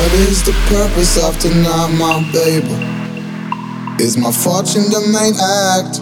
What 0.00 0.14
is 0.14 0.42
the 0.42 0.52
purpose 0.70 1.22
of 1.22 1.38
tonight, 1.38 1.92
my 1.98 2.24
baby? 2.32 2.72
Is 4.02 4.16
my 4.16 4.32
fortune 4.32 4.88
the 4.88 5.04
main 5.12 5.36
act? 5.36 6.00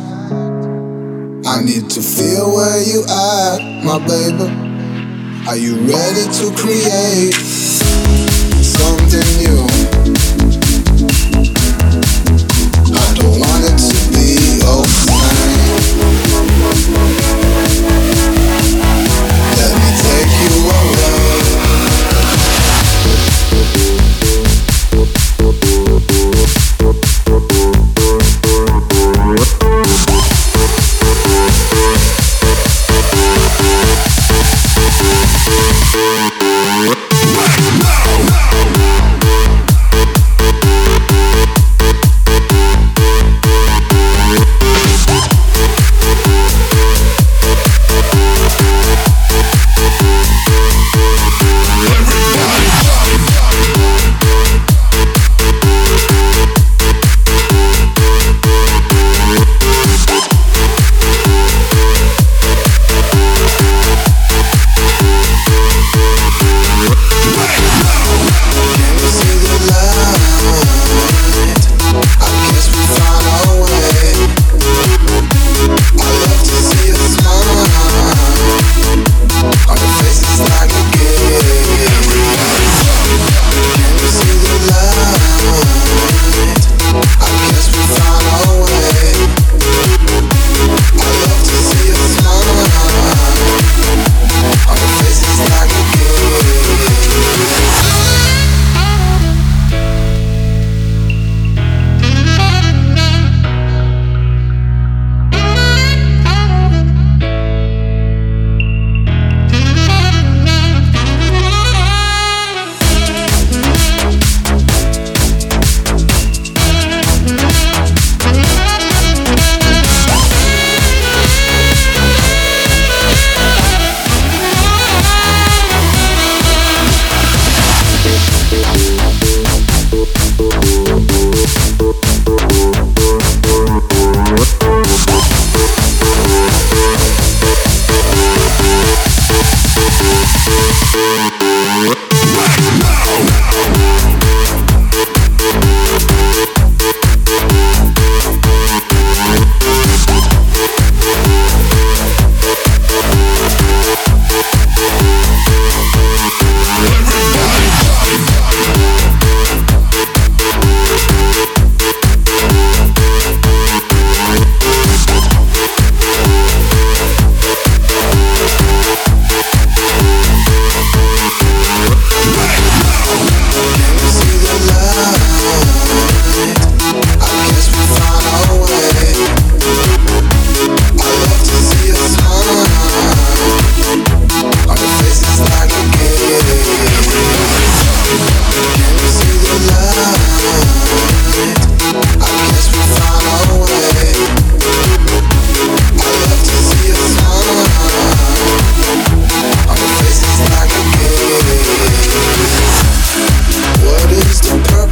I 1.45 1.65
need 1.65 1.91
to 1.91 2.01
feel 2.01 2.55
where 2.55 2.81
you 2.81 3.03
at, 3.03 3.59
my 3.83 3.99
baby. 3.99 4.47
Are 5.49 5.57
you 5.57 5.75
ready 5.83 6.31
to 6.31 6.55
create 6.55 7.35
something 8.63 9.29
new? 9.43 9.78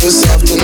yourself 0.06 0.55